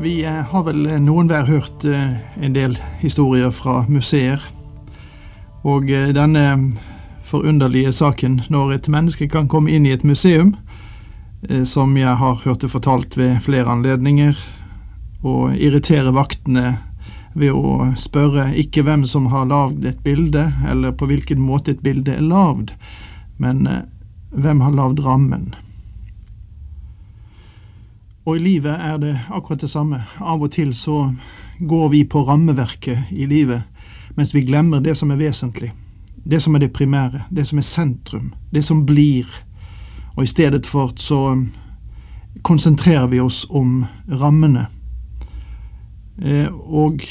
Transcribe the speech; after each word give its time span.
Vi 0.00 0.24
eh, 0.24 0.32
har 0.32 0.64
vel 0.64 0.86
eh, 0.86 1.00
noen 1.00 1.28
hver 1.30 1.46
hørt 1.46 1.84
eh, 1.84 2.16
en 2.40 2.54
del 2.56 2.78
historier 3.02 3.52
fra 3.54 3.82
museer. 3.88 4.42
Og 5.62 5.86
denne 5.86 6.42
forunderlige 7.22 7.92
saken 7.94 8.40
når 8.50 8.72
et 8.74 8.88
menneske 8.90 9.28
kan 9.30 9.46
komme 9.46 9.70
inn 9.70 9.86
i 9.86 9.92
et 9.94 10.02
museum, 10.02 10.56
som 11.62 11.94
jeg 11.94 12.16
har 12.18 12.40
hørt 12.42 12.64
det 12.64 12.70
fortalt 12.72 13.14
ved 13.14 13.38
flere 13.46 13.70
anledninger, 13.70 14.34
og 15.22 15.54
irritere 15.54 16.10
vaktene 16.16 16.80
ved 17.38 17.54
å 17.54 17.92
spørre 17.94 18.48
ikke 18.58 18.82
hvem 18.88 19.06
som 19.06 19.30
har 19.30 19.46
lagd 19.54 19.86
et 19.86 20.02
bilde, 20.02 20.48
eller 20.66 20.98
på 20.98 21.06
hvilken 21.06 21.38
måte 21.38 21.76
et 21.76 21.86
bilde 21.86 22.18
er 22.18 22.26
lagd, 22.26 22.74
men 23.38 23.68
hvem 24.34 24.66
har 24.66 24.74
lagd 24.82 25.06
rammen. 25.06 25.52
Og 28.24 28.36
i 28.36 28.42
livet 28.42 28.74
er 28.80 28.98
det 28.98 29.18
akkurat 29.30 29.60
det 29.60 29.70
samme. 29.70 30.02
Av 30.20 30.42
og 30.42 30.50
til 30.52 30.74
så 30.74 31.14
går 31.58 31.88
vi 31.88 32.04
på 32.04 32.22
rammeverket 32.22 33.18
i 33.18 33.26
livet, 33.26 33.62
mens 34.14 34.34
vi 34.34 34.44
glemmer 34.46 34.80
det 34.80 34.96
som 34.96 35.10
er 35.10 35.18
vesentlig. 35.18 35.72
Det 36.24 36.42
som 36.42 36.54
er 36.54 36.58
det 36.58 36.72
primære, 36.72 37.24
det 37.30 37.46
som 37.46 37.58
er 37.58 37.66
sentrum, 37.66 38.32
det 38.50 38.64
som 38.64 38.86
blir. 38.86 39.26
Og 40.14 40.22
i 40.22 40.30
stedet 40.30 40.66
for 40.66 40.92
så 40.96 41.42
konsentrerer 42.42 43.06
vi 43.06 43.20
oss 43.20 43.46
om 43.50 43.84
rammene. 44.08 44.66
Eh, 46.22 46.48
Og 46.52 47.02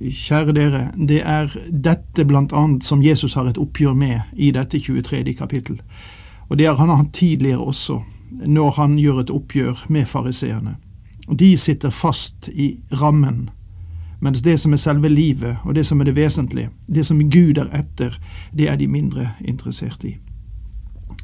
kjære 0.00 0.52
dere, 0.52 0.90
det 1.08 1.22
er 1.22 1.52
dette 1.70 2.24
blant 2.24 2.52
annet 2.52 2.84
som 2.84 3.02
Jesus 3.02 3.34
har 3.34 3.46
et 3.46 3.58
oppgjør 3.58 3.94
med 3.94 4.20
i 4.32 4.50
dette 4.50 4.80
23. 4.80 5.34
kapittel. 5.34 5.80
Og 6.48 6.58
det 6.58 6.66
har 6.66 6.74
han 6.74 6.88
hatt 6.88 7.12
tidligere 7.12 7.58
også 7.62 8.02
når 8.30 8.70
han 8.70 8.98
gjør 8.98 9.20
et 9.20 9.30
oppgjør 9.30 9.86
med 9.88 10.06
fariseerne. 10.06 10.76
De 11.38 11.56
sitter 11.58 11.90
fast 11.90 12.48
i 12.48 12.76
rammen, 12.92 13.50
mens 14.20 14.42
det 14.42 14.60
som 14.60 14.72
er 14.72 14.80
selve 14.80 15.08
livet, 15.08 15.56
og 15.64 15.74
det 15.74 15.86
som 15.86 16.00
er 16.00 16.04
det 16.04 16.16
vesentlige, 16.16 16.70
det 16.86 17.06
som 17.06 17.20
Gud 17.30 17.58
er 17.58 17.72
etter, 17.74 18.18
det 18.52 18.68
er 18.68 18.76
de 18.76 18.88
mindre 18.88 19.32
interessert 19.44 20.04
i. 20.04 20.16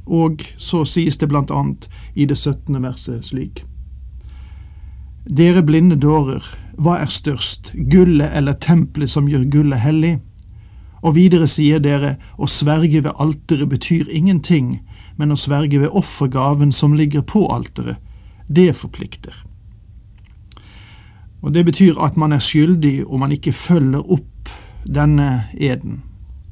Og 0.06 0.42
så 0.58 0.85
sies 0.85 1.17
det 1.18 1.29
blant 1.29 1.51
annet 1.51 1.89
i 2.14 2.27
det 2.27 2.39
17. 2.39 2.83
verset 2.83 3.24
slik. 3.24 3.64
Dere 5.30 5.62
blinde 5.62 5.96
dårer, 5.96 6.42
hva 6.74 6.98
er 6.98 7.11
størst, 7.12 7.73
gullet 7.91 8.33
eller 8.35 8.58
tempelet 8.58 9.11
som 9.11 9.29
gjør 9.30 9.45
gullet 9.51 9.79
hellig? 9.79 10.17
Og 11.02 11.14
videre 11.14 11.46
sier 11.51 11.79
dere, 11.83 12.17
å 12.39 12.46
sverge 12.51 13.05
ved 13.05 13.14
alteret 13.23 13.70
betyr 13.70 14.11
ingenting, 14.11 14.80
men 15.17 15.33
å 15.33 15.39
sverge 15.39 15.80
ved 15.80 15.92
offergaven 15.92 16.73
som 16.73 16.95
ligger 16.96 17.24
på 17.27 17.46
alteret, 17.52 17.96
det 18.48 18.73
forplikter. 18.77 19.34
Og 21.42 21.55
Det 21.55 21.64
betyr 21.64 21.98
at 21.98 22.17
man 22.17 22.33
er 22.33 22.39
skyldig 22.39 23.06
om 23.06 23.20
man 23.20 23.33
ikke 23.33 23.52
følger 23.52 24.12
opp 24.12 24.50
denne 24.86 25.45
eden. 25.58 26.02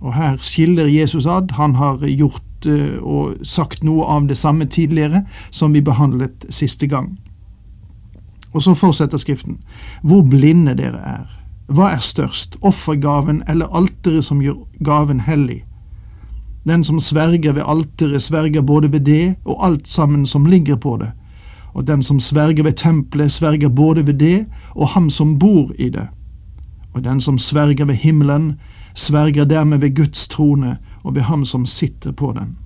Og 0.01 0.15
Her 0.15 0.37
skiller 0.37 0.87
Jesus 0.87 1.27
ad. 1.27 1.53
Han 1.53 1.75
har 1.75 1.99
gjort 2.07 2.67
eh, 2.67 2.99
og 2.99 3.37
sagt 3.43 3.85
noe 3.85 4.05
av 4.05 4.29
det 4.29 4.39
samme 4.39 4.67
tidligere 4.67 5.25
som 5.51 5.73
vi 5.73 5.81
behandlet 5.81 6.47
siste 6.51 6.87
gang. 6.87 7.19
Og 8.53 8.63
så 8.63 8.75
fortsetter 8.75 9.19
Skriften. 9.19 9.61
Hvor 10.03 10.23
blinde 10.23 10.75
dere 10.75 10.99
er. 10.99 11.37
Hva 11.71 11.93
er 11.95 12.03
størst, 12.03 12.57
offergaven 12.67 13.45
eller 13.49 13.71
alteret 13.71 14.25
som 14.25 14.43
gjør 14.43 14.65
gaven 14.83 15.21
hellig? 15.21 15.63
Den 16.69 16.85
som 16.85 17.01
sverger 17.01 17.53
ved 17.53 17.63
alteret, 17.67 18.23
sverger 18.23 18.63
både 18.63 18.93
ved 18.93 19.01
det 19.01 19.35
og 19.45 19.67
alt 19.67 19.89
sammen 19.89 20.27
som 20.27 20.47
ligger 20.47 20.77
på 20.77 20.97
det. 21.01 21.11
Og 21.75 21.87
den 21.87 22.03
som 22.03 22.21
sverger 22.21 22.63
ved 22.63 22.73
tempelet, 22.73 23.33
sverger 23.33 23.69
både 23.69 24.07
ved 24.07 24.15
det 24.15 24.47
og 24.71 24.89
ham 24.89 25.11
som 25.11 25.39
bor 25.39 25.73
i 25.79 25.89
det. 25.89 26.09
Og 26.93 27.05
den 27.05 27.21
som 27.21 27.39
sverger 27.39 27.85
ved 27.85 27.95
himmelen, 27.95 28.59
sverger 28.95 29.45
dermed 29.45 29.79
ved 29.79 29.97
Guds 29.97 30.29
trone 30.29 30.77
og 31.05 31.15
ved 31.15 31.23
ham 31.23 31.45
som 31.45 31.67
sitter 31.67 32.13
på 32.13 32.35
den. 32.39 32.57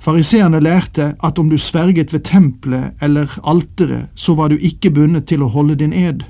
Fariseerne 0.00 0.60
lærte 0.60 1.14
at 1.24 1.38
om 1.38 1.50
du 1.50 1.58
sverget 1.58 2.12
ved 2.12 2.20
tempelet 2.20 2.90
eller 3.02 3.40
alteret, 3.44 4.06
så 4.14 4.34
var 4.34 4.48
du 4.48 4.56
ikke 4.56 4.90
bundet 4.90 5.26
til 5.26 5.42
å 5.42 5.48
holde 5.48 5.76
din 5.76 5.92
ed. 5.92 6.24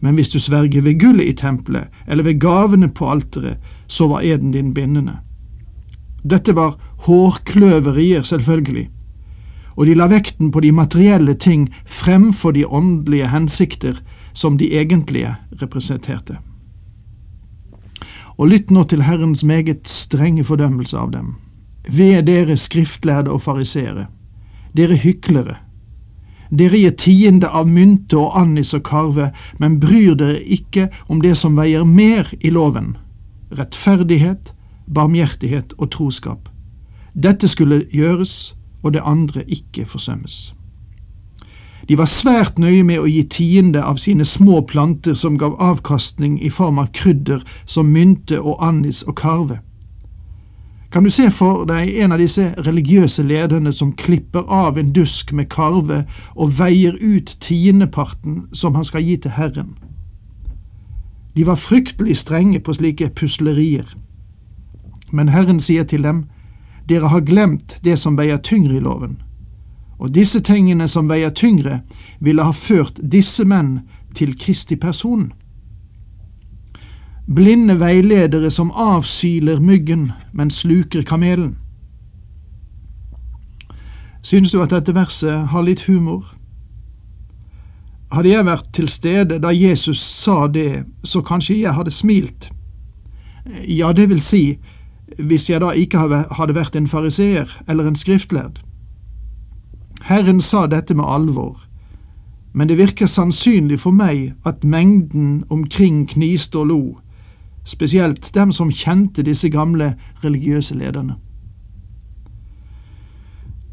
Men 0.00 0.14
hvis 0.14 0.28
du 0.28 0.38
sverger 0.40 0.80
ved 0.82 1.00
gullet 1.00 1.28
i 1.28 1.32
tempelet 1.32 1.84
eller 2.06 2.24
ved 2.24 2.40
gavene 2.40 2.88
på 2.88 3.10
alteret, 3.10 3.58
så 3.86 4.08
var 4.08 4.20
eden 4.20 4.52
din 4.52 4.74
bindende. 4.74 5.18
Dette 6.28 6.52
var 6.56 6.76
hårkløverier, 7.06 8.22
selvfølgelig, 8.22 8.88
og 9.78 9.86
de 9.86 9.94
la 9.94 10.08
vekten 10.10 10.50
på 10.50 10.60
de 10.60 10.72
materielle 10.74 11.34
ting 11.38 11.68
fremfor 11.86 12.52
de 12.52 12.66
åndelige 12.66 13.30
hensikter 13.30 14.00
som 14.32 14.58
de 14.58 14.72
egentlige 14.74 15.36
representerte. 15.62 16.38
Og 18.38 18.50
lytt 18.50 18.70
nå 18.70 18.84
til 18.90 19.02
Herrens 19.06 19.44
meget 19.44 19.88
strenge 19.88 20.44
fordømmelse 20.44 20.98
av 20.98 21.12
dem. 21.14 21.36
Ved 21.88 22.26
dere 22.26 22.56
skriftlærde 22.56 23.30
og 23.30 23.42
farisere, 23.42 24.06
dere 24.76 24.98
hyklere. 24.98 25.56
Dere 26.50 26.78
gir 26.78 26.94
tiende 26.98 27.48
av 27.48 27.68
mynte 27.68 28.18
og 28.18 28.36
annis 28.40 28.74
og 28.74 28.84
karve, 28.86 29.30
men 29.58 29.80
bryr 29.80 30.14
dere 30.18 30.42
ikke 30.42 30.88
om 31.08 31.22
det 31.22 31.36
som 31.38 31.58
veier 31.58 31.84
mer 31.84 32.30
i 32.40 32.50
loven, 32.50 32.96
rettferdighet, 33.50 34.52
barmhjertighet 34.94 35.74
og 35.78 35.90
troskap. 35.90 36.48
Dette 37.22 37.48
skulle 37.48 37.84
gjøres, 37.92 38.56
og 38.82 38.92
det 38.92 39.02
andre 39.04 39.44
ikke 39.50 39.86
forsømmes. 39.86 40.54
De 41.88 41.98
var 41.98 42.04
svært 42.04 42.58
nøye 42.58 42.82
med 42.84 43.00
å 43.00 43.08
gi 43.08 43.22
tiende 43.32 43.80
av 43.80 43.96
sine 43.96 44.24
små 44.28 44.60
planter 44.68 45.14
som 45.16 45.38
gav 45.40 45.56
avkastning 45.56 46.36
i 46.44 46.50
form 46.52 46.78
av 46.78 46.92
krydder 46.92 47.40
som 47.64 47.88
mynte 47.94 48.40
og 48.40 48.60
annis 48.60 49.02
og 49.02 49.16
karve. 49.16 49.60
Kan 50.92 51.04
du 51.04 51.10
se 51.10 51.30
for 51.30 51.64
deg 51.68 51.96
en 52.00 52.12
av 52.12 52.20
disse 52.20 52.44
religiøse 52.64 53.22
lederne 53.24 53.72
som 53.72 53.92
klipper 53.92 54.44
av 54.48 54.78
en 54.78 54.92
dusk 54.92 55.32
med 55.32 55.48
karve 55.52 56.04
og 56.34 56.54
veier 56.60 56.96
ut 57.00 57.36
tiendeparten 57.44 58.46
som 58.52 58.76
han 58.76 58.84
skal 58.84 59.04
gi 59.04 59.16
til 59.16 59.36
Herren? 59.36 59.74
De 61.36 61.44
var 61.46 61.60
fryktelig 61.60 62.16
strenge 62.16 62.60
på 62.60 62.72
slike 62.76 63.10
puslerier. 63.16 63.96
Men 65.12 65.28
Herren 65.28 65.60
sier 65.60 65.84
til 65.84 66.02
dem, 66.02 66.24
Dere 66.88 67.08
har 67.08 67.20
glemt 67.20 67.76
det 67.84 67.98
som 68.00 68.16
veier 68.16 68.38
tyngre 68.40 68.78
i 68.78 68.80
loven. 68.80 69.18
Og 69.98 70.14
disse 70.14 70.40
tingene 70.40 70.88
som 70.88 71.08
veier 71.10 71.30
tyngre, 71.30 71.82
ville 72.20 72.44
ha 72.46 72.54
ført 72.54 73.00
disse 73.02 73.44
menn 73.44 73.80
til 74.16 74.32
Kristi 74.38 74.76
person. 74.76 75.32
Blinde 77.28 77.76
veiledere 77.80 78.50
som 78.50 78.70
avsyler 78.72 79.60
myggen, 79.60 80.12
men 80.32 80.50
sluker 80.50 81.02
kamelen. 81.02 81.58
Synes 84.22 84.52
du 84.52 84.62
at 84.62 84.72
dette 84.72 84.94
verset 84.94 85.48
har 85.52 85.62
litt 85.62 85.84
humor? 85.88 86.24
Hadde 88.12 88.32
jeg 88.32 88.46
vært 88.48 88.72
til 88.72 88.88
stede 88.88 89.38
da 89.44 89.52
Jesus 89.52 90.00
sa 90.00 90.46
det, 90.48 90.86
så 91.04 91.20
kanskje 91.20 91.60
jeg 91.60 91.76
hadde 91.76 91.92
smilt. 91.92 92.48
Ja, 93.68 93.92
det 93.92 94.08
vil 94.08 94.20
si, 94.24 94.58
hvis 95.18 95.50
jeg 95.50 95.60
da 95.60 95.70
ikke 95.70 95.98
hadde 96.36 96.54
vært 96.54 96.76
en 96.76 96.88
fariseer 96.88 97.50
eller 97.68 97.88
en 97.88 97.96
skriftlærd. 97.96 98.60
Herren 100.02 100.40
sa 100.40 100.66
dette 100.66 100.94
med 100.94 101.04
alvor, 101.04 101.64
men 102.52 102.68
det 102.68 102.78
virker 102.78 103.06
sannsynlig 103.06 103.80
for 103.80 103.90
meg 103.90 104.34
at 104.46 104.64
mengden 104.64 105.44
omkring 105.50 106.08
kniste 106.08 106.58
og 106.58 106.66
lo, 106.66 106.82
spesielt 107.64 108.30
dem 108.34 108.52
som 108.52 108.70
kjente 108.72 109.22
disse 109.22 109.48
gamle 109.48 109.94
religiøse 110.24 110.74
lederne. 110.74 111.18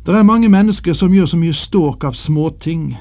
Det 0.06 0.16
er 0.16 0.24
mange 0.24 0.50
mennesker 0.50 0.94
som 0.94 1.14
gjør 1.14 1.26
så 1.26 1.38
mye 1.38 1.54
ståk 1.54 2.04
av 2.04 2.14
småting. 2.14 2.98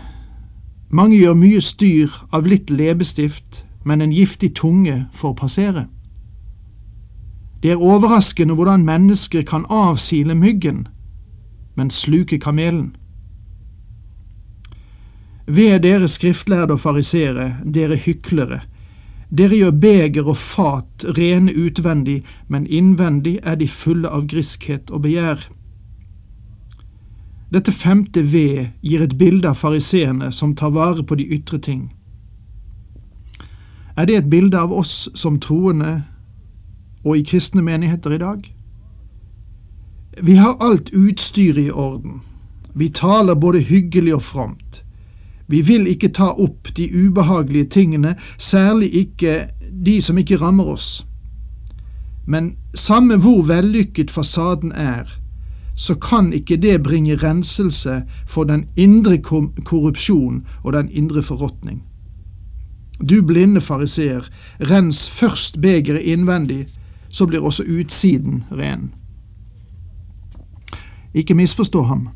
Mange 0.90 1.18
gjør 1.18 1.34
mye 1.36 1.60
styr 1.60 2.14
av 2.32 2.46
litt 2.48 2.70
leppestift, 2.70 3.64
men 3.84 4.00
en 4.00 4.12
giftig 4.12 4.54
tunge 4.56 5.06
får 5.12 5.34
passere. 5.34 5.86
Det 7.64 7.72
er 7.72 7.80
overraskende 7.80 8.54
hvordan 8.54 8.82
mennesker 8.84 9.42
kan 9.42 9.64
avsile 9.72 10.34
myggen, 10.34 10.88
men 11.74 11.90
sluke 11.90 12.38
kamelen. 12.38 12.96
Ved 15.46 15.80
dere 15.80 16.08
skriftlærde 16.08 16.76
og 16.76 16.80
farisere, 16.80 17.56
dere 17.74 17.96
hyklere, 17.96 18.60
dere 19.38 19.56
gjør 19.56 19.70
beger 19.80 20.28
og 20.28 20.36
fat 20.36 21.08
rene 21.16 21.56
utvendig, 21.56 22.20
men 22.48 22.66
innvendig 22.66 23.38
er 23.42 23.56
de 23.56 23.68
fulle 23.68 24.12
av 24.12 24.28
griskhet 24.28 24.92
og 24.92 25.02
begjær. 25.08 25.48
Dette 27.48 27.72
femte 27.72 28.32
ved 28.32 28.66
gir 28.82 29.00
et 29.00 29.16
bilde 29.16 29.48
av 29.48 29.56
fariseerne 29.56 30.32
som 30.32 30.52
tar 30.52 30.76
vare 30.76 31.02
på 31.02 31.16
de 31.16 31.32
ytre 31.32 31.58
ting. 31.58 31.94
Er 33.96 34.04
det 34.04 34.16
et 34.16 34.30
bilde 34.30 34.60
av 34.60 34.72
oss 34.72 35.08
som 35.14 35.40
troende 35.40 36.02
og 37.04 37.18
i 37.18 37.22
kristne 37.22 37.62
menigheter 37.62 38.10
i 38.10 38.18
dag? 38.18 38.54
Vi 40.22 40.34
har 40.34 40.56
alt 40.60 40.90
utstyret 40.94 41.66
i 41.66 41.70
orden. 41.70 42.20
Vi 42.74 42.88
taler 42.88 43.34
både 43.34 43.60
hyggelig 43.60 44.14
og 44.14 44.22
fromt. 44.22 44.82
Vi 45.46 45.60
vil 45.60 45.86
ikke 45.86 46.08
ta 46.08 46.30
opp 46.40 46.70
de 46.76 46.88
ubehagelige 47.06 47.64
tingene, 47.64 48.14
særlig 48.38 48.94
ikke 48.94 49.48
de 49.84 50.00
som 50.02 50.18
ikke 50.18 50.36
rammer 50.40 50.64
oss. 50.64 51.06
Men 52.26 52.56
samme 52.74 53.16
hvor 53.20 53.42
vellykket 53.42 54.10
fasaden 54.10 54.72
er, 54.72 55.20
så 55.76 55.94
kan 55.94 56.32
ikke 56.32 56.56
det 56.56 56.82
bringe 56.82 57.16
renselse 57.16 58.02
for 58.26 58.44
den 58.44 58.66
indre 58.76 59.18
korrupsjon 59.64 60.46
og 60.62 60.72
den 60.72 60.88
indre 60.90 61.22
forråtning. 61.22 61.82
Du 63.08 63.22
blinde 63.26 63.60
fariseer, 63.60 64.28
rens 64.60 65.10
først 65.10 65.60
begeret 65.60 66.00
innvendig, 66.00 66.66
så 67.14 67.26
blir 67.26 67.40
også 67.40 67.62
utsiden 67.62 68.44
ren. 68.52 68.94
Ikke 71.14 71.34
misforstå 71.34 71.82
ham. 71.82 72.08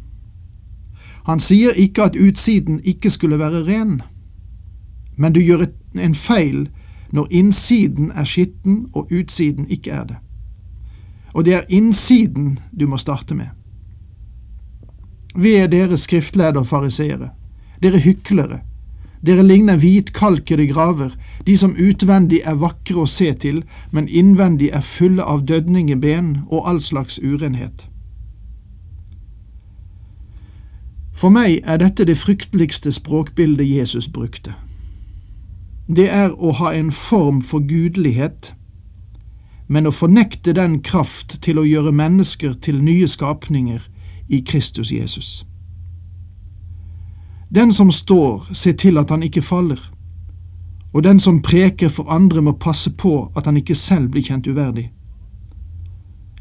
Han 1.26 1.40
sier 1.40 1.70
ikke 1.70 2.02
at 2.02 2.16
utsiden 2.16 2.80
ikke 2.84 3.10
skulle 3.10 3.38
være 3.38 3.62
ren, 3.66 4.00
men 5.16 5.32
du 5.32 5.40
gjør 5.40 5.68
en 5.94 6.14
feil 6.14 6.68
når 7.12 7.28
innsiden 7.30 8.10
er 8.10 8.24
skitten 8.24 8.88
og 8.92 9.12
utsiden 9.12 9.68
ikke 9.70 9.90
er 9.90 10.04
det. 10.04 10.16
Og 11.34 11.44
det 11.44 11.54
er 11.54 11.68
innsiden 11.68 12.58
du 12.80 12.86
må 12.88 12.96
starte 12.98 13.34
med. 13.34 13.46
Ved 15.36 15.68
dere 15.68 15.96
skriftlærde 15.96 16.58
og 16.58 16.66
fariseere, 16.66 17.30
dere 17.82 17.98
hyklere, 17.98 18.60
dere 19.26 19.42
ligner 19.42 19.76
hvitkalkede 19.76 20.66
graver, 20.66 21.10
de 21.46 21.56
som 21.56 21.76
utvendig 21.76 22.40
er 22.44 22.58
vakre 22.60 23.02
å 23.02 23.06
se 23.06 23.32
til, 23.32 23.62
men 23.90 24.08
innvendig 24.08 24.70
er 24.72 24.84
fulle 24.84 25.22
av 25.22 25.44
dødningeben 25.48 26.36
og 26.48 26.68
all 26.68 26.80
slags 26.80 27.18
urenhet. 27.18 27.88
For 31.18 31.34
meg 31.34 31.64
er 31.64 31.80
dette 31.82 32.06
det 32.06 32.18
frykteligste 32.18 32.92
språkbildet 32.94 33.66
Jesus 33.66 34.06
brukte. 34.08 34.54
Det 35.88 36.06
er 36.10 36.30
å 36.30 36.52
ha 36.60 36.70
en 36.76 36.92
form 36.92 37.42
for 37.42 37.64
gudelighet, 37.64 38.52
men 39.68 39.86
å 39.86 39.92
fornekte 39.92 40.54
den 40.54 40.78
kraft 40.82 41.40
til 41.42 41.58
å 41.58 41.66
gjøre 41.66 41.92
mennesker 41.92 42.54
til 42.62 42.78
nye 42.84 43.08
skapninger 43.08 43.82
i 44.28 44.40
Kristus 44.46 44.92
Jesus. 44.92 45.42
Den 47.54 47.72
som 47.72 47.90
står, 47.90 48.50
ser 48.52 48.72
til 48.72 48.98
at 48.98 49.10
han 49.10 49.22
ikke 49.22 49.42
faller, 49.42 49.80
og 50.92 51.04
den 51.04 51.20
som 51.20 51.42
preker 51.42 51.88
for 51.88 52.10
andre 52.10 52.42
må 52.42 52.52
passe 52.52 52.90
på 52.90 53.30
at 53.36 53.46
han 53.46 53.56
ikke 53.56 53.74
selv 53.74 54.10
blir 54.12 54.24
kjent 54.24 54.46
uverdig. 54.46 54.90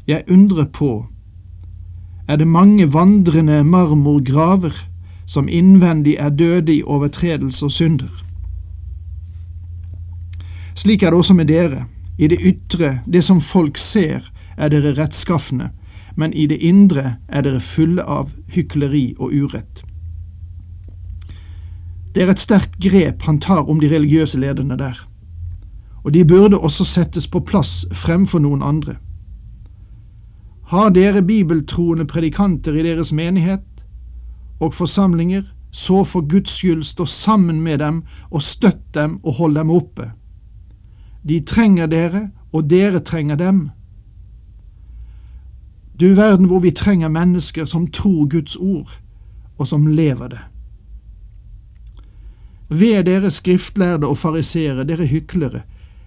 Jeg 0.08 0.24
undrer 0.30 0.64
på, 0.64 1.06
er 2.28 2.36
det 2.36 2.48
mange 2.48 2.92
vandrende 2.92 3.64
marmorgraver 3.64 4.74
som 5.26 5.48
innvendig 5.48 6.16
er 6.18 6.28
døde 6.28 6.74
i 6.74 6.82
overtredelse 6.82 7.64
og 7.64 7.72
synder? 7.72 8.24
Slik 10.74 11.02
er 11.02 11.10
det 11.10 11.18
også 11.18 11.34
med 11.34 11.46
dere. 11.48 11.86
I 12.18 12.26
det 12.28 12.38
ytre, 12.40 13.00
det 13.06 13.24
som 13.24 13.40
folk 13.40 13.76
ser, 13.78 14.32
er 14.56 14.68
dere 14.68 14.94
rettskaffende, 14.98 15.70
men 16.16 16.32
i 16.32 16.46
det 16.46 16.58
indre 16.60 17.16
er 17.28 17.42
dere 17.42 17.60
fulle 17.60 18.02
av 18.02 18.32
hykleri 18.48 19.14
og 19.18 19.32
urett. 19.32 19.87
Det 22.14 22.22
er 22.22 22.30
et 22.32 22.40
sterkt 22.40 22.78
grep 22.80 23.22
han 23.22 23.40
tar 23.40 23.68
om 23.68 23.80
de 23.80 23.90
religiøse 23.90 24.40
lederne 24.40 24.78
der, 24.78 25.08
og 26.04 26.14
de 26.14 26.24
burde 26.24 26.58
også 26.58 26.84
settes 26.84 27.26
på 27.26 27.40
plass 27.40 27.86
fremfor 27.92 28.42
noen 28.42 28.62
andre. 28.62 28.96
Har 30.68 30.90
dere 30.90 31.22
bibeltroende 31.22 32.04
predikanter 32.04 32.74
i 32.76 32.82
deres 32.82 33.12
menighet 33.12 33.64
og 34.60 34.74
forsamlinger, 34.74 35.42
så 35.70 36.04
for 36.04 36.20
Guds 36.28 36.50
skyld 36.50 36.82
stå 36.82 37.06
sammen 37.06 37.60
med 37.60 37.78
dem 37.78 38.02
og 38.30 38.42
støtt 38.42 38.94
dem 38.94 39.20
og 39.22 39.32
hold 39.32 39.54
dem 39.54 39.70
oppe. 39.70 40.10
De 41.28 41.40
trenger 41.40 41.86
dere, 41.86 42.30
og 42.52 42.70
dere 42.70 43.00
trenger 43.00 43.36
dem. 43.36 43.70
Du 46.00 46.14
verden 46.14 46.46
hvor 46.46 46.60
vi 46.60 46.70
trenger 46.70 47.08
mennesker 47.08 47.64
som 47.64 47.86
tror 47.86 48.28
Guds 48.28 48.56
ord, 48.56 49.00
og 49.58 49.66
som 49.66 49.86
lever 49.86 50.28
det. 50.28 50.40
Ved 52.68 53.04
dere 53.04 53.30
skriftlærde 53.30 54.06
og 54.06 54.18
farisere, 54.18 54.84
dere 54.84 55.06
hyklere, 55.06 55.62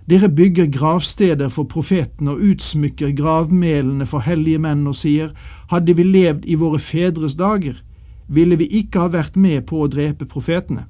dere 0.09 0.29
bygger 0.29 0.67
gravsteder 0.71 1.49
for 1.49 1.63
profetene 1.63 2.31
og 2.31 2.41
utsmykker 2.51 3.15
gravmelene 3.17 4.05
for 4.05 4.21
hellige 4.25 4.59
menn 4.61 4.85
og 4.87 4.95
sier, 4.95 5.31
hadde 5.71 5.95
vi 5.97 6.03
levd 6.03 6.45
i 6.45 6.57
våre 6.59 6.79
fedres 6.79 7.37
dager, 7.39 7.81
ville 8.27 8.57
vi 8.57 8.67
ikke 8.81 9.05
ha 9.05 9.11
vært 9.13 9.35
med 9.35 9.65
på 9.69 9.81
å 9.81 9.89
drepe 9.89 10.25
profetene. 10.25 10.85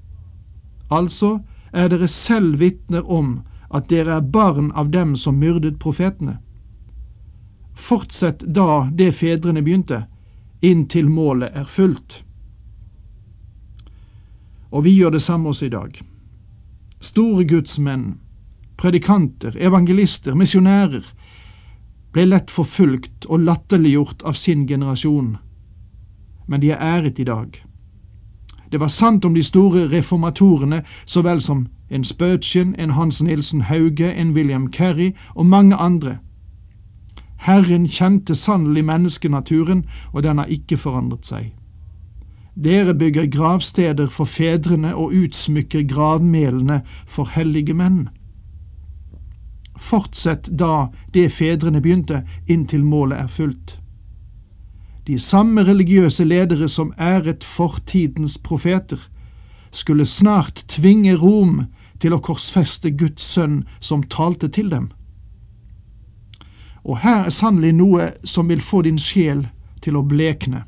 Altså 0.91 1.39
er 1.71 1.87
dere 1.91 2.07
selv 2.07 2.59
vitner 2.59 3.07
om 3.07 3.41
at 3.71 3.87
dere 3.89 4.17
er 4.19 4.31
barn 4.33 4.71
av 4.75 4.91
dem 4.91 5.15
som 5.15 5.39
myrdet 5.39 5.79
profetene. 5.79 6.39
Fortsett 7.73 8.43
da 8.43 8.89
det 8.91 9.13
fedrene 9.15 9.63
begynte, 9.63 10.03
inntil 10.61 11.07
målet 11.09 11.55
er 11.55 11.65
fullt. 11.65 12.21
Og 14.71 14.83
vi 14.83 14.95
gjør 14.95 15.09
det 15.09 15.21
samme 15.21 15.49
også 15.49 15.65
i 15.65 15.69
dag. 15.69 16.01
Store 17.01 17.45
gudsmenn, 17.47 18.19
predikanter, 18.77 19.57
evangelister, 19.59 20.35
misjonærer 20.35 21.11
ble 22.11 22.25
lett 22.27 22.51
forfulgt 22.51 23.25
og 23.29 23.45
latterliggjort 23.47 24.23
av 24.27 24.35
sin 24.35 24.65
generasjon, 24.67 25.37
men 26.47 26.61
de 26.61 26.71
er 26.71 26.81
æret 26.81 27.19
i 27.19 27.27
dag. 27.27 27.61
Det 28.71 28.79
var 28.79 28.87
sant 28.87 29.25
om 29.25 29.33
de 29.35 29.43
store 29.43 29.87
reformatorene 29.91 30.81
så 31.05 31.21
vel 31.21 31.41
som 31.41 31.67
en 31.89 32.03
Spurgeon, 32.03 32.75
en 32.79 32.91
Hans 32.95 33.21
Nilsen 33.23 33.61
Hauge, 33.67 34.13
en 34.13 34.31
William 34.31 34.67
Kerry 34.71 35.11
og 35.35 35.45
mange 35.45 35.75
andre 35.75 36.17
Herren 37.41 37.87
kjente 37.87 38.35
sannelig 38.35 38.85
menneskenaturen, 38.85 39.85
og 40.13 40.23
den 40.23 40.37
har 40.37 40.45
ikke 40.45 40.77
forandret 40.77 41.25
seg. 41.25 41.47
Dere 42.55 42.93
bygger 42.93 43.25
gravsteder 43.31 44.07
for 44.07 44.25
fedrene 44.25 44.95
og 44.95 45.13
utsmykker 45.15 45.85
gravmelene 45.87 46.81
for 47.07 47.31
hellige 47.31 47.73
menn. 47.73 48.09
Fortsett 49.79 50.49
da 50.59 50.91
det 51.13 51.31
fedrene 51.31 51.81
begynte, 51.81 52.23
inntil 52.47 52.83
målet 52.83 53.23
er 53.23 53.27
fulgt. 53.27 53.77
De 55.07 55.19
samme 55.19 55.63
religiøse 55.63 56.23
ledere 56.23 56.67
som 56.69 56.93
æret 56.99 57.43
fortidens 57.43 58.37
profeter, 58.37 58.99
skulle 59.71 60.05
snart 60.05 60.65
tvinge 60.67 61.15
Rom 61.15 61.63
til 61.99 62.13
å 62.13 62.19
korsfeste 62.19 62.91
Guds 62.91 63.23
sønn 63.23 63.63
som 63.79 64.03
talte 64.03 64.49
til 64.51 64.69
dem. 64.69 64.89
Og 66.83 66.99
her 67.05 67.25
er 67.25 67.33
sannelig 67.33 67.71
noe 67.77 68.09
som 68.23 68.49
vil 68.49 68.61
få 68.61 68.81
din 68.81 68.99
sjel 68.99 69.47
til 69.81 69.95
å 69.95 70.03
blekne. 70.03 70.65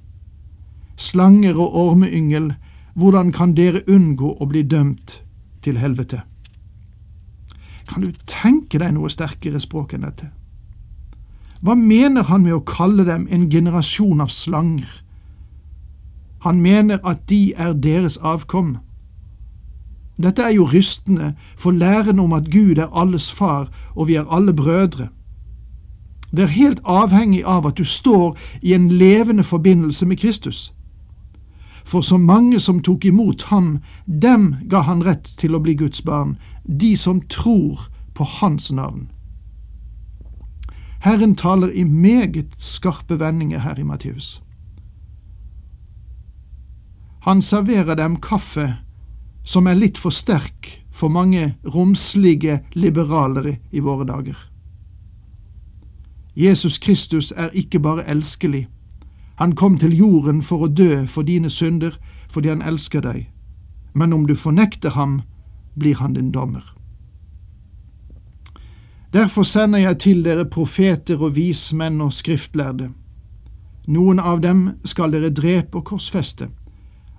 Slanger 1.03 1.57
og 1.59 1.75
ormeyngel, 1.75 2.53
hvordan 2.95 3.31
kan 3.35 3.55
dere 3.57 3.81
unngå 3.89 4.37
å 4.39 4.47
bli 4.47 4.61
dømt 4.63 5.17
til 5.65 5.79
helvete? 5.81 6.21
Kan 7.89 8.05
du 8.05 8.13
tenke 8.29 8.79
deg 8.79 8.93
noe 8.95 9.11
sterkere 9.11 9.59
språk 9.59 9.95
enn 9.97 10.05
dette? 10.07 10.29
Hva 11.63 11.75
mener 11.79 12.27
han 12.27 12.43
med 12.43 12.55
å 12.55 12.63
kalle 12.67 13.05
dem 13.07 13.25
en 13.31 13.49
generasjon 13.51 14.23
av 14.23 14.31
slanger? 14.31 14.89
Han 16.43 16.61
mener 16.61 16.99
at 17.07 17.23
de 17.31 17.53
er 17.55 17.73
deres 17.73 18.17
avkom. 18.19 18.77
Dette 20.19 20.43
er 20.43 20.55
jo 20.57 20.67
rystende, 20.67 21.33
for 21.57 21.71
læren 21.71 22.19
om 22.19 22.33
at 22.35 22.51
Gud 22.51 22.77
er 22.77 22.91
alles 22.91 23.31
far 23.31 23.69
og 23.95 24.07
vi 24.07 24.15
er 24.19 24.27
alle 24.29 24.53
brødre. 24.53 25.07
Det 26.35 26.43
er 26.43 26.55
helt 26.55 26.81
avhengig 26.83 27.43
av 27.45 27.67
at 27.67 27.77
du 27.77 27.83
står 27.83 28.37
i 28.61 28.73
en 28.73 28.89
levende 28.89 29.43
forbindelse 29.43 30.05
med 30.05 30.17
Kristus. 30.17 30.73
For 31.83 32.01
så 32.01 32.17
mange 32.17 32.59
som 32.59 32.81
tok 32.81 33.05
imot 33.05 33.43
ham, 33.51 33.79
dem 34.05 34.55
ga 34.69 34.83
han 34.87 35.03
rett 35.03 35.35
til 35.37 35.55
å 35.55 35.61
bli 35.63 35.75
Guds 35.75 36.01
barn, 36.01 36.37
de 36.63 36.95
som 36.97 37.21
tror 37.27 37.89
på 38.13 38.23
Hans 38.39 38.71
navn. 38.71 39.09
Herren 41.03 41.35
taler 41.35 41.73
i 41.75 41.83
meget 41.83 42.55
skarpe 42.57 43.19
vendinger 43.19 43.59
her 43.59 43.79
i 43.79 43.83
Matteus. 43.83 44.41
Han 47.27 47.41
serverer 47.41 47.95
dem 47.95 48.15
kaffe 48.19 48.77
som 49.43 49.67
er 49.67 49.75
litt 49.75 49.99
for 49.99 50.15
sterk 50.15 50.69
for 50.91 51.11
mange 51.11 51.55
romslige 51.63 52.61
liberalere 52.73 53.57
i 53.71 53.79
våre 53.83 54.07
dager. 54.07 54.37
Jesus 56.35 56.79
Kristus 56.79 57.31
er 57.31 57.51
ikke 57.53 57.79
bare 57.79 58.07
elskelig, 58.09 58.67
han 59.43 59.55
kom 59.55 59.77
til 59.77 59.91
jorden 59.97 60.37
for 60.41 60.63
å 60.63 60.67
dø 60.71 61.01
for 61.03 61.27
dine 61.27 61.49
synder 61.51 61.97
fordi 62.31 62.47
han 62.47 62.61
elsker 62.63 63.01
deg, 63.03 63.25
men 63.91 64.13
om 64.15 64.21
du 64.23 64.37
fornekter 64.39 64.95
ham, 64.95 65.17
blir 65.75 65.99
han 65.99 66.13
din 66.15 66.29
dommer. 66.31 66.63
Derfor 69.11 69.43
sender 69.43 69.83
jeg 69.83 69.99
til 69.99 70.23
dere 70.23 70.45
profeter 70.47 71.19
og 71.19 71.35
vismenn 71.35 71.99
og 72.01 72.13
skriftlærde. 72.15 72.87
Noen 73.91 74.23
av 74.23 74.39
dem 74.39 74.61
skal 74.87 75.11
dere 75.11 75.33
drepe 75.35 75.81
og 75.81 75.89
korsfeste, 75.91 76.47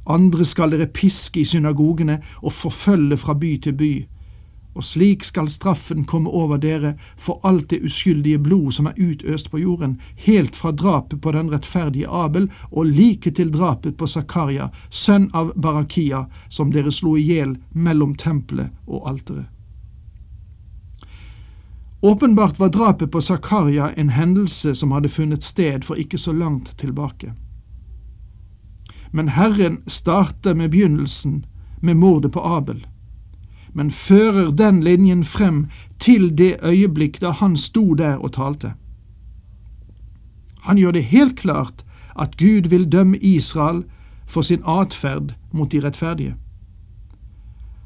andre 0.09 0.49
skal 0.49 0.73
dere 0.73 0.89
piske 0.89 1.43
i 1.43 1.45
synagogene 1.45 2.23
og 2.41 2.57
forfølge 2.57 3.21
fra 3.21 3.37
by 3.37 3.53
til 3.69 3.77
by, 3.77 3.93
og 4.75 4.85
slik 4.85 5.25
skal 5.25 5.49
straffen 5.49 6.05
komme 6.05 6.31
over 6.31 6.59
dere 6.59 6.95
for 7.17 7.41
alt 7.47 7.69
det 7.71 7.83
uskyldige 7.87 8.39
blod 8.39 8.73
som 8.75 8.87
er 8.91 8.99
utøst 8.99 9.51
på 9.51 9.59
jorden, 9.63 10.01
helt 10.27 10.57
fra 10.57 10.73
drapet 10.73 11.21
på 11.23 11.33
den 11.33 11.51
rettferdige 11.53 12.11
Abel 12.11 12.51
og 12.71 12.87
like 12.87 13.31
til 13.31 13.53
drapet 13.55 13.97
på 13.97 14.07
Zakaria, 14.07 14.71
sønn 14.91 15.31
av 15.33 15.55
Barakia, 15.57 16.27
som 16.49 16.73
dere 16.75 16.93
slo 16.93 17.17
i 17.17 17.23
hjel 17.23 17.57
mellom 17.73 18.15
tempelet 18.15 18.75
og 18.87 19.09
alteret. 19.11 19.47
Åpenbart 22.05 22.59
var 22.59 22.69
drapet 22.69 23.13
på 23.13 23.21
Zakaria 23.21 23.93
en 23.97 24.11
hendelse 24.13 24.75
som 24.75 24.93
hadde 24.93 25.09
funnet 25.09 25.43
sted 25.43 25.85
for 25.85 25.97
ikke 25.97 26.19
så 26.21 26.35
langt 26.37 26.75
tilbake. 26.79 27.33
Men 29.11 29.29
Herren 29.29 29.79
starter 29.87 30.55
med 30.55 30.71
begynnelsen, 30.71 31.47
med 31.81 31.97
mordet 31.97 32.33
på 32.33 32.41
Abel 32.45 32.87
men 33.75 33.91
fører 33.91 34.51
den 34.51 34.81
linjen 34.81 35.25
frem 35.25 35.67
til 35.99 36.31
det 36.39 36.57
øyeblikk 36.63 37.21
da 37.21 37.31
han 37.31 37.57
sto 37.57 37.95
der 37.95 38.17
og 38.17 38.33
talte. 38.33 38.73
Han 40.65 40.79
gjør 40.79 40.93
det 40.97 41.05
helt 41.05 41.37
klart 41.37 41.85
at 42.19 42.37
Gud 42.37 42.69
vil 42.71 42.93
dømme 42.93 43.19
Israel 43.19 43.85
for 44.27 44.43
sin 44.43 44.63
atferd 44.65 45.35
mot 45.53 45.73
de 45.73 45.81
rettferdige. 45.85 46.37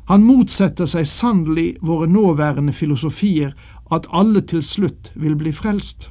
Han 0.08 0.24
motsetter 0.24 0.86
seg 0.88 1.06
sannelig 1.06 1.76
våre 1.84 2.06
nåværende 2.08 2.72
filosofier 2.72 3.52
at 3.92 4.06
alle 4.12 4.40
til 4.40 4.62
slutt 4.62 5.12
vil 5.14 5.36
bli 5.36 5.52
frelst. 5.52 6.10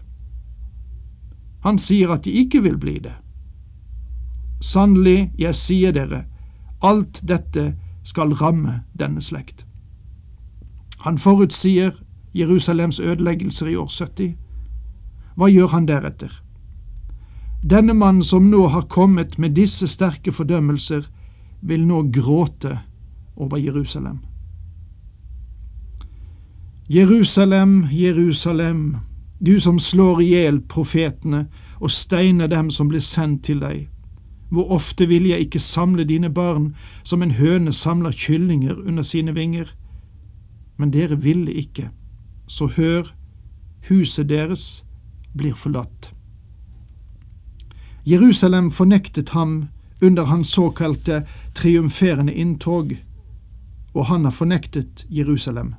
Han 1.66 1.80
sier 1.82 2.14
at 2.14 2.26
de 2.26 2.32
ikke 2.32 2.62
vil 2.64 2.78
bli 2.78 3.00
det. 3.00 3.16
Sannelig, 4.62 5.32
jeg 5.38 5.56
sier 5.56 5.94
dere, 5.94 6.26
alt 6.82 7.22
dette 7.28 7.74
skal 8.04 8.34
ramme 8.38 8.82
denne 8.98 9.22
slekt. 9.22 9.67
Han 10.98 11.18
forutsier 11.18 11.92
Jerusalems 12.34 13.00
ødeleggelser 13.00 13.68
i 13.68 13.76
år 13.76 13.88
70. 13.88 14.36
Hva 15.36 15.50
gjør 15.50 15.68
han 15.68 15.88
deretter? 15.88 16.32
Denne 17.70 17.94
mannen 17.94 18.24
som 18.24 18.50
nå 18.50 18.68
har 18.68 18.88
kommet 18.90 19.38
med 19.40 19.56
disse 19.58 19.88
sterke 19.88 20.32
fordømmelser, 20.32 21.08
vil 21.62 21.88
nå 21.88 22.04
gråte 22.14 22.80
over 23.36 23.58
Jerusalem. 23.58 24.20
Jerusalem, 26.90 27.88
Jerusalem, 27.92 28.98
du 29.46 29.60
som 29.60 29.80
slår 29.80 30.22
i 30.22 30.26
hjel 30.26 30.62
profetene 30.62 31.48
og 31.80 31.92
steiner 31.92 32.48
dem 32.48 32.70
som 32.70 32.88
blir 32.88 33.04
sendt 33.04 33.44
til 33.46 33.60
deg. 33.60 33.90
Hvor 34.50 34.72
ofte 34.72 35.08
vil 35.08 35.28
jeg 35.28 35.40
ikke 35.40 35.60
samle 35.60 36.06
dine 36.08 36.30
barn 36.30 36.76
som 37.04 37.22
en 37.22 37.32
høne 37.32 37.74
samler 37.74 38.12
kyllinger 38.16 38.78
under 38.88 39.04
sine 39.04 39.34
vinger? 39.36 39.68
Men 40.78 40.92
dere 40.92 41.18
ville 41.22 41.54
ikke, 41.54 41.90
så 42.48 42.68
hør, 42.78 43.14
huset 43.90 44.30
deres 44.30 44.84
blir 45.38 45.56
forlatt. 45.58 46.12
Jerusalem 48.08 48.72
fornektet 48.72 49.30
ham 49.30 49.68
under 50.02 50.24
hans 50.24 50.54
såkalte 50.54 51.26
triumferende 51.54 52.34
inntog, 52.34 52.96
og 53.94 54.06
han 54.06 54.24
har 54.24 54.32
fornektet 54.32 55.06
Jerusalem. 55.10 55.76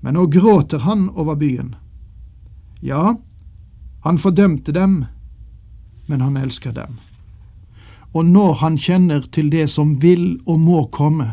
Men 0.00 0.14
nå 0.14 0.26
gråter 0.26 0.78
han 0.78 1.08
over 1.10 1.34
byen. 1.34 1.74
Ja, 2.80 3.16
han 4.04 4.18
fordømte 4.18 4.72
dem, 4.72 5.04
men 6.06 6.20
han 6.20 6.36
elsker 6.36 6.72
dem. 6.72 6.98
Og 8.12 8.24
når 8.24 8.54
han 8.54 8.76
kjenner 8.78 9.24
til 9.32 9.48
det 9.50 9.70
som 9.70 9.96
vil 10.02 10.42
og 10.46 10.60
må 10.60 10.84
komme, 10.92 11.32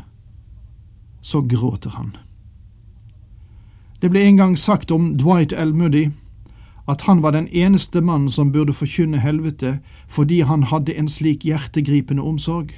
så 1.21 1.41
gråter 1.41 1.89
han. 1.89 2.15
Det 4.01 4.09
ble 4.09 4.23
en 4.25 4.37
gang 4.37 4.57
sagt 4.57 4.91
om 4.91 5.17
Dwight 5.17 5.53
L. 5.53 5.75
Moody 5.77 6.07
at 6.89 7.01
han 7.01 7.21
var 7.21 7.31
den 7.31 7.47
eneste 7.47 8.01
mann 8.01 8.29
som 8.29 8.51
burde 8.51 8.73
forkynne 8.73 9.19
helvete 9.21 9.79
fordi 10.07 10.41
han 10.41 10.63
hadde 10.63 10.97
en 10.97 11.07
slik 11.07 11.45
hjertegripende 11.45 12.23
omsorg. 12.23 12.73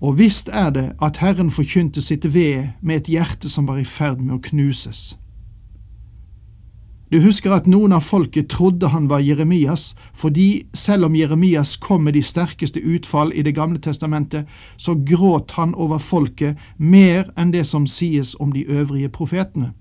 Og 0.00 0.18
visst 0.18 0.48
er 0.52 0.70
det 0.70 0.92
at 1.02 1.16
Herren 1.22 1.50
forkynte 1.50 2.02
sitt 2.02 2.24
ved 2.34 2.68
med 2.80 2.96
et 2.96 3.10
hjerte 3.10 3.48
som 3.48 3.66
var 3.66 3.78
i 3.82 3.84
ferd 3.84 4.22
med 4.22 4.34
å 4.34 4.42
knuses. 4.42 5.18
Du 7.12 7.18
husker 7.20 7.52
at 7.52 7.66
noen 7.68 7.92
av 7.92 8.00
folket 8.00 8.48
trodde 8.48 8.88
han 8.88 9.04
var 9.10 9.20
Jeremias, 9.20 9.90
fordi 10.16 10.64
selv 10.72 11.10
om 11.10 11.16
Jeremias 11.16 11.74
kom 11.76 12.06
med 12.06 12.16
de 12.16 12.22
sterkeste 12.24 12.80
utfall 12.80 13.34
i 13.36 13.42
Det 13.42 13.52
gamle 13.52 13.78
testamentet, 13.78 14.48
så 14.76 14.94
gråt 14.94 15.52
han 15.58 15.74
over 15.74 16.00
folket 16.00 16.56
mer 16.78 17.28
enn 17.36 17.52
det 17.52 17.66
som 17.68 17.84
sies 17.86 18.32
om 18.40 18.56
de 18.56 18.64
øvrige 18.64 19.12
profetene. 19.12 19.74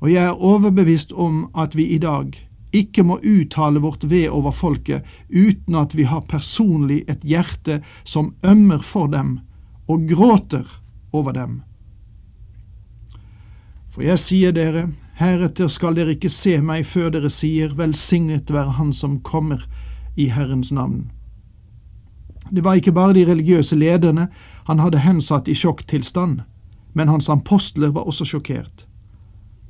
Og 0.00 0.10
jeg 0.10 0.24
er 0.24 0.42
overbevist 0.42 1.12
om 1.12 1.46
at 1.54 1.76
vi 1.76 1.86
i 1.94 2.02
dag 2.02 2.34
ikke 2.72 3.06
må 3.06 3.20
uttale 3.22 3.78
vårt 3.78 4.10
ved 4.10 4.28
over 4.34 4.50
folket 4.50 5.06
uten 5.30 5.78
at 5.78 5.94
vi 5.94 6.10
har 6.10 6.26
personlig 6.26 7.04
et 7.06 7.22
hjerte 7.22 7.84
som 8.04 8.34
ømmer 8.42 8.82
for 8.82 9.06
dem 9.06 9.38
og 9.86 10.08
gråter 10.10 10.66
over 11.12 11.32
dem. 11.32 11.60
For 13.88 14.02
jeg 14.02 14.18
sier 14.18 14.52
dere, 14.52 14.88
Heretter 15.18 15.66
skal 15.66 15.96
dere 15.98 16.14
ikke 16.14 16.30
se 16.30 16.60
meg 16.62 16.84
før 16.86 17.10
dere 17.10 17.30
sier, 17.30 17.72
velsignet 17.74 18.52
være 18.54 18.76
Han 18.78 18.92
som 18.94 19.18
kommer 19.26 19.64
i 20.16 20.28
Herrens 20.30 20.70
navn. 20.72 21.10
Det 22.50 22.62
var 22.64 22.78
ikke 22.78 22.92
bare 22.92 23.16
de 23.16 23.26
religiøse 23.26 23.76
lederne 23.76 24.28
han 24.68 24.78
hadde 24.78 25.02
hensatt 25.02 25.48
i 25.48 25.54
sjokktilstand, 25.58 26.40
men 26.94 27.08
hans 27.08 27.28
apostler 27.28 27.90
var 27.90 28.06
også 28.06 28.24
sjokkert. 28.24 28.86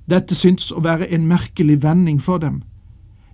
Dette 0.08 0.34
syntes 0.34 0.68
å 0.72 0.84
være 0.84 1.08
en 1.12 1.26
merkelig 1.28 1.82
vending 1.82 2.20
for 2.20 2.38
dem. 2.38 2.62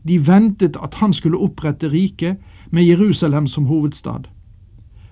De 0.06 0.18
ventet 0.26 0.76
at 0.76 0.94
han 1.02 1.12
skulle 1.12 1.38
opprette 1.42 1.90
riket 1.90 2.38
med 2.70 2.86
Jerusalem 2.86 3.46
som 3.46 3.66
hovedstad. 3.66 4.30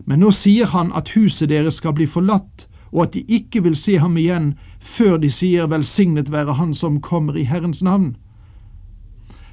Men 0.07 0.23
nå 0.23 0.31
sier 0.31 0.71
han 0.71 0.93
at 0.95 1.15
huset 1.17 1.51
deres 1.51 1.83
skal 1.83 1.95
bli 1.99 2.07
forlatt 2.07 2.69
og 2.93 3.03
at 3.03 3.15
de 3.15 3.25
ikke 3.29 3.63
vil 3.63 3.77
se 3.77 3.99
ham 3.99 4.17
igjen 4.17 4.53
før 4.81 5.17
de 5.17 5.31
sier 5.31 5.67
velsignet 5.67 6.33
være 6.33 6.55
Han 6.55 6.75
som 6.75 7.01
kommer 7.01 7.37
i 7.37 7.45
Herrens 7.45 7.83
navn. 7.83 8.17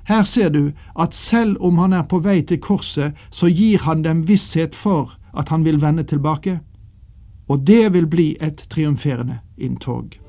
Her 0.03 0.24
ser 0.24 0.50
du 0.50 0.72
at 1.00 1.15
selv 1.15 1.58
om 1.60 1.77
han 1.77 1.93
er 1.93 2.03
på 2.03 2.19
vei 2.19 2.41
til 2.41 2.60
korset, 2.60 3.13
så 3.29 3.48
gir 3.48 3.79
han 3.86 4.03
dem 4.03 4.27
visshet 4.27 4.75
for 4.75 5.13
at 5.38 5.50
han 5.50 5.65
vil 5.65 5.81
vende 5.81 6.03
tilbake, 6.03 6.60
og 7.48 7.67
det 7.67 7.93
vil 7.93 8.08
bli 8.08 8.36
et 8.41 8.65
triumferende 8.69 9.39
inntog. 9.58 10.28